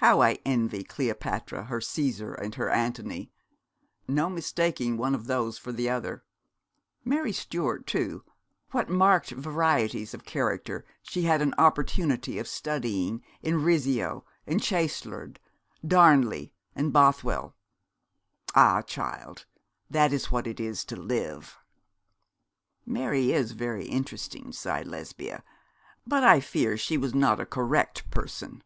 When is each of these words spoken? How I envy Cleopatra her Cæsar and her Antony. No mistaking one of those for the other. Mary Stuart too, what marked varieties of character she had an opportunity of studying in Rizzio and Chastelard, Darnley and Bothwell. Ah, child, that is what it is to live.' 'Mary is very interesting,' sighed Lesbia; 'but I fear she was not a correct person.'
How 0.00 0.22
I 0.22 0.38
envy 0.44 0.84
Cleopatra 0.84 1.64
her 1.64 1.80
Cæsar 1.80 2.40
and 2.40 2.54
her 2.54 2.70
Antony. 2.70 3.32
No 4.06 4.30
mistaking 4.30 4.96
one 4.96 5.12
of 5.12 5.26
those 5.26 5.58
for 5.58 5.72
the 5.72 5.90
other. 5.90 6.22
Mary 7.04 7.32
Stuart 7.32 7.84
too, 7.84 8.22
what 8.70 8.88
marked 8.88 9.30
varieties 9.30 10.14
of 10.14 10.24
character 10.24 10.84
she 11.02 11.22
had 11.22 11.42
an 11.42 11.52
opportunity 11.58 12.38
of 12.38 12.46
studying 12.46 13.24
in 13.42 13.64
Rizzio 13.64 14.24
and 14.46 14.62
Chastelard, 14.62 15.40
Darnley 15.84 16.52
and 16.76 16.92
Bothwell. 16.92 17.56
Ah, 18.54 18.82
child, 18.82 19.46
that 19.90 20.12
is 20.12 20.30
what 20.30 20.46
it 20.46 20.60
is 20.60 20.84
to 20.84 20.94
live.' 20.94 21.58
'Mary 22.86 23.32
is 23.32 23.50
very 23.50 23.86
interesting,' 23.86 24.52
sighed 24.52 24.86
Lesbia; 24.86 25.42
'but 26.06 26.22
I 26.22 26.38
fear 26.38 26.76
she 26.76 26.96
was 26.96 27.16
not 27.16 27.40
a 27.40 27.44
correct 27.44 28.08
person.' 28.12 28.62